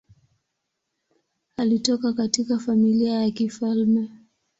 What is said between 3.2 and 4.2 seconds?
ya kifalme.